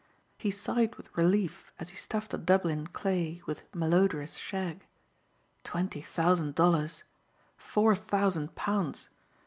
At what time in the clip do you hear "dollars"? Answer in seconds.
6.55-7.03